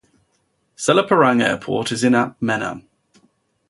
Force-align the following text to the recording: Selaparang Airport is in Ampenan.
Selaparang 0.75 1.43
Airport 1.43 1.91
is 1.91 2.03
in 2.03 2.13
Ampenan. 2.13 2.87